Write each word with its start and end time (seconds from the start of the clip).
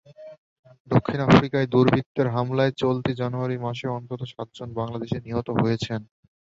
দক্ষিণ 0.91 1.19
আফ্রিকায় 1.27 1.67
দুর্বৃত্তদের 1.67 2.27
হামলায় 2.29 2.73
চলতি 2.81 3.11
জানুয়ারি 3.21 3.57
মাসে 3.65 3.87
অন্তত 3.97 4.21
সাতজন 4.31 4.69
বাংলাদেশি 4.79 5.17
নিহত 5.19 5.47
হয়েছেন। 5.57 6.01